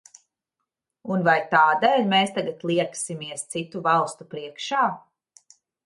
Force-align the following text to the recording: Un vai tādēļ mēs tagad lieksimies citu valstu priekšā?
Un 1.15 1.25
vai 1.27 1.35
tādēļ 1.51 2.09
mēs 2.15 2.35
tagad 2.39 2.67
lieksimies 2.73 3.47
citu 3.55 3.87
valstu 3.93 4.31
priekšā? 4.35 4.93